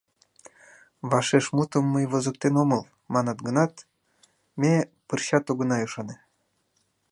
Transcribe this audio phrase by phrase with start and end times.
[1.09, 3.73] «Вашешмутым мый возыктен омыл» манат гынат,
[4.61, 4.73] ме
[5.07, 6.15] пырчат огына ӱшане.